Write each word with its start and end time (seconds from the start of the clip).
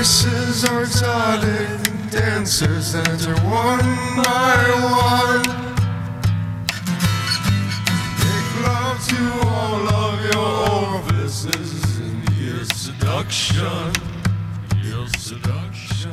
voices 0.00 0.64
are 0.64 0.80
exotic 0.80 2.10
dancers 2.10 2.94
enter 2.94 3.34
one 3.42 3.84
by 4.16 4.56
one. 4.80 5.42
Make 8.16 8.66
love 8.66 8.98
to 9.08 9.20
all 9.46 9.88
of 9.90 10.24
your 10.32 11.02
orifices 11.02 12.00
in 12.00 12.22
your 12.38 12.64
seduction. 12.64 13.92
Your 14.82 15.06
seduction. 15.18 16.10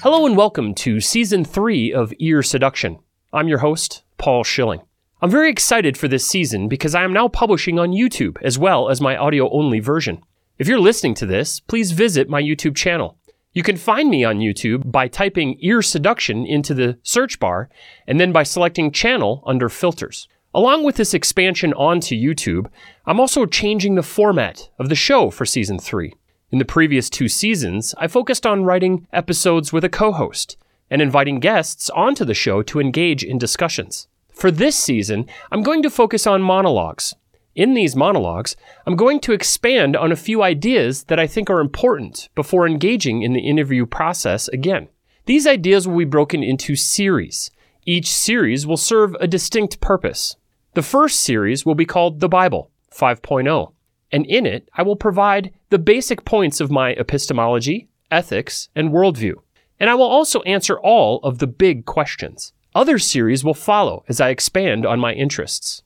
Hello 0.00 0.24
and 0.24 0.34
welcome 0.34 0.74
to 0.76 0.98
season 0.98 1.44
three 1.44 1.92
of 1.92 2.14
Ear 2.20 2.42
Seduction. 2.42 3.00
I'm 3.34 3.48
your 3.48 3.58
host, 3.58 4.02
Paul 4.16 4.44
Schilling. 4.44 4.80
I'm 5.20 5.30
very 5.30 5.50
excited 5.50 5.98
for 5.98 6.08
this 6.08 6.26
season 6.26 6.68
because 6.68 6.94
I 6.94 7.04
am 7.04 7.12
now 7.12 7.28
publishing 7.28 7.78
on 7.78 7.90
YouTube 7.90 8.38
as 8.40 8.58
well 8.58 8.88
as 8.88 8.98
my 8.98 9.14
audio 9.14 9.50
only 9.50 9.78
version. 9.78 10.24
If 10.58 10.68
you're 10.68 10.78
listening 10.78 11.14
to 11.14 11.26
this, 11.26 11.60
please 11.60 11.92
visit 11.92 12.28
my 12.28 12.42
YouTube 12.42 12.76
channel. 12.76 13.16
You 13.54 13.62
can 13.62 13.76
find 13.76 14.10
me 14.10 14.22
on 14.22 14.38
YouTube 14.38 14.92
by 14.92 15.08
typing 15.08 15.56
Ear 15.60 15.80
Seduction 15.80 16.46
into 16.46 16.74
the 16.74 16.98
search 17.02 17.40
bar 17.40 17.70
and 18.06 18.20
then 18.20 18.32
by 18.32 18.42
selecting 18.42 18.92
channel 18.92 19.42
under 19.46 19.68
filters. 19.68 20.28
Along 20.54 20.84
with 20.84 20.96
this 20.96 21.14
expansion 21.14 21.72
onto 21.72 22.14
YouTube, 22.14 22.66
I'm 23.06 23.18
also 23.18 23.46
changing 23.46 23.94
the 23.94 24.02
format 24.02 24.68
of 24.78 24.90
the 24.90 24.94
show 24.94 25.30
for 25.30 25.46
season 25.46 25.78
three. 25.78 26.14
In 26.50 26.58
the 26.58 26.66
previous 26.66 27.08
two 27.08 27.28
seasons, 27.28 27.94
I 27.96 28.06
focused 28.06 28.44
on 28.44 28.64
writing 28.64 29.06
episodes 29.10 29.72
with 29.72 29.84
a 29.84 29.88
co 29.88 30.12
host 30.12 30.58
and 30.90 31.00
inviting 31.00 31.40
guests 31.40 31.88
onto 31.90 32.26
the 32.26 32.34
show 32.34 32.62
to 32.64 32.78
engage 32.80 33.24
in 33.24 33.38
discussions. 33.38 34.06
For 34.30 34.50
this 34.50 34.76
season, 34.76 35.26
I'm 35.50 35.62
going 35.62 35.82
to 35.82 35.90
focus 35.90 36.26
on 36.26 36.42
monologues. 36.42 37.14
In 37.54 37.74
these 37.74 37.94
monologues, 37.94 38.56
I'm 38.86 38.96
going 38.96 39.20
to 39.20 39.32
expand 39.32 39.94
on 39.94 40.10
a 40.10 40.16
few 40.16 40.42
ideas 40.42 41.04
that 41.04 41.18
I 41.18 41.26
think 41.26 41.50
are 41.50 41.60
important 41.60 42.30
before 42.34 42.66
engaging 42.66 43.22
in 43.22 43.34
the 43.34 43.46
interview 43.46 43.84
process 43.84 44.48
again. 44.48 44.88
These 45.26 45.46
ideas 45.46 45.86
will 45.86 45.98
be 45.98 46.04
broken 46.04 46.42
into 46.42 46.76
series. 46.76 47.50
Each 47.84 48.08
series 48.08 48.66
will 48.66 48.78
serve 48.78 49.14
a 49.20 49.28
distinct 49.28 49.80
purpose. 49.80 50.36
The 50.74 50.82
first 50.82 51.20
series 51.20 51.66
will 51.66 51.74
be 51.74 51.84
called 51.84 52.20
The 52.20 52.28
Bible 52.28 52.70
5.0, 52.90 53.72
and 54.10 54.26
in 54.26 54.46
it, 54.46 54.68
I 54.74 54.82
will 54.82 54.96
provide 54.96 55.52
the 55.68 55.78
basic 55.78 56.24
points 56.24 56.58
of 56.58 56.70
my 56.70 56.92
epistemology, 56.92 57.88
ethics, 58.10 58.70
and 58.74 58.90
worldview. 58.90 59.34
And 59.78 59.90
I 59.90 59.94
will 59.94 60.06
also 60.06 60.40
answer 60.42 60.80
all 60.80 61.18
of 61.18 61.38
the 61.38 61.46
big 61.46 61.84
questions. 61.84 62.54
Other 62.74 62.98
series 62.98 63.44
will 63.44 63.52
follow 63.52 64.04
as 64.08 64.22
I 64.22 64.30
expand 64.30 64.86
on 64.86 64.98
my 65.00 65.12
interests. 65.12 65.82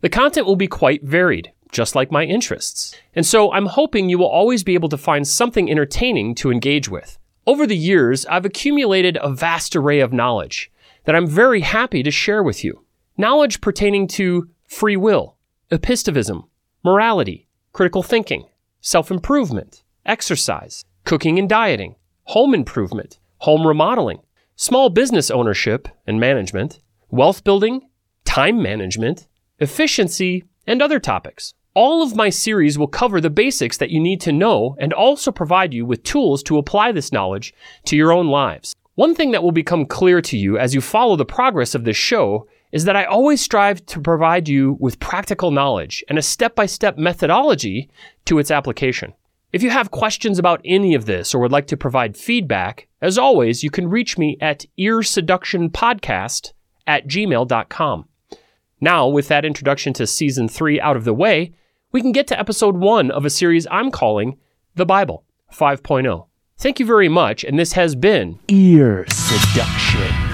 The 0.00 0.08
content 0.08 0.46
will 0.46 0.56
be 0.56 0.68
quite 0.68 1.02
varied, 1.02 1.52
just 1.72 1.94
like 1.94 2.10
my 2.10 2.24
interests. 2.24 2.94
And 3.14 3.24
so 3.24 3.52
I'm 3.52 3.66
hoping 3.66 4.08
you 4.08 4.18
will 4.18 4.26
always 4.26 4.62
be 4.62 4.74
able 4.74 4.88
to 4.90 4.98
find 4.98 5.26
something 5.26 5.70
entertaining 5.70 6.34
to 6.36 6.50
engage 6.50 6.88
with. 6.88 7.18
Over 7.46 7.66
the 7.66 7.76
years, 7.76 8.26
I've 8.26 8.44
accumulated 8.44 9.18
a 9.20 9.30
vast 9.30 9.74
array 9.76 10.00
of 10.00 10.12
knowledge 10.12 10.70
that 11.04 11.14
I'm 11.14 11.26
very 11.26 11.60
happy 11.60 12.02
to 12.02 12.10
share 12.10 12.42
with 12.42 12.64
you. 12.64 12.84
Knowledge 13.16 13.60
pertaining 13.60 14.08
to 14.08 14.48
free 14.68 14.96
will, 14.96 15.36
epistemivism, 15.70 16.48
morality, 16.84 17.46
critical 17.72 18.02
thinking, 18.02 18.46
self 18.80 19.10
improvement, 19.10 19.82
exercise, 20.04 20.84
cooking 21.04 21.38
and 21.38 21.48
dieting, 21.48 21.94
home 22.24 22.52
improvement, 22.52 23.18
home 23.38 23.66
remodeling, 23.66 24.18
small 24.56 24.90
business 24.90 25.30
ownership 25.30 25.88
and 26.06 26.18
management, 26.18 26.80
wealth 27.10 27.44
building, 27.44 27.88
time 28.24 28.60
management, 28.62 29.26
efficiency, 29.58 30.44
and 30.66 30.82
other 30.82 30.98
topics. 30.98 31.54
All 31.74 32.02
of 32.02 32.16
my 32.16 32.30
series 32.30 32.78
will 32.78 32.88
cover 32.88 33.20
the 33.20 33.30
basics 33.30 33.76
that 33.76 33.90
you 33.90 34.00
need 34.00 34.20
to 34.22 34.32
know 34.32 34.76
and 34.78 34.92
also 34.92 35.30
provide 35.30 35.74
you 35.74 35.84
with 35.84 36.02
tools 36.02 36.42
to 36.44 36.56
apply 36.56 36.92
this 36.92 37.12
knowledge 37.12 37.52
to 37.84 37.96
your 37.96 38.12
own 38.12 38.28
lives. 38.28 38.74
One 38.94 39.14
thing 39.14 39.32
that 39.32 39.42
will 39.42 39.52
become 39.52 39.84
clear 39.84 40.22
to 40.22 40.38
you 40.38 40.56
as 40.56 40.74
you 40.74 40.80
follow 40.80 41.16
the 41.16 41.26
progress 41.26 41.74
of 41.74 41.84
this 41.84 41.98
show 41.98 42.48
is 42.72 42.84
that 42.84 42.96
I 42.96 43.04
always 43.04 43.42
strive 43.42 43.84
to 43.86 44.00
provide 44.00 44.48
you 44.48 44.76
with 44.80 45.00
practical 45.00 45.50
knowledge 45.50 46.02
and 46.08 46.18
a 46.18 46.22
step 46.22 46.54
by 46.54 46.66
step 46.66 46.96
methodology 46.96 47.90
to 48.24 48.38
its 48.38 48.50
application. 48.50 49.12
If 49.52 49.62
you 49.62 49.70
have 49.70 49.90
questions 49.90 50.38
about 50.38 50.60
any 50.64 50.94
of 50.94 51.06
this 51.06 51.34
or 51.34 51.40
would 51.40 51.52
like 51.52 51.66
to 51.68 51.76
provide 51.76 52.16
feedback, 52.16 52.88
as 53.00 53.16
always, 53.16 53.62
you 53.62 53.70
can 53.70 53.88
reach 53.88 54.18
me 54.18 54.36
at 54.40 54.64
earseductionpodcast 54.78 56.52
at 56.86 57.06
gmail.com. 57.06 58.08
Now, 58.80 59.08
with 59.08 59.28
that 59.28 59.44
introduction 59.44 59.92
to 59.94 60.06
season 60.06 60.48
three 60.48 60.80
out 60.80 60.96
of 60.96 61.04
the 61.04 61.14
way, 61.14 61.52
we 61.92 62.02
can 62.02 62.12
get 62.12 62.26
to 62.28 62.38
episode 62.38 62.76
one 62.76 63.10
of 63.10 63.24
a 63.24 63.30
series 63.30 63.66
I'm 63.70 63.90
calling 63.90 64.38
The 64.74 64.86
Bible 64.86 65.24
5.0. 65.52 66.26
Thank 66.58 66.80
you 66.80 66.86
very 66.86 67.08
much, 67.08 67.44
and 67.44 67.58
this 67.58 67.72
has 67.72 67.94
been 67.94 68.38
Ear 68.48 69.06
Seduction. 69.08 70.25